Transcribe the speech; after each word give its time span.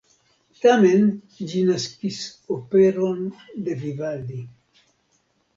Tamen 0.61 1.03
ĝi 1.51 1.61
naskis 1.67 2.17
operon 2.57 3.21
de 3.69 3.77
Vivaldi. 3.85 4.43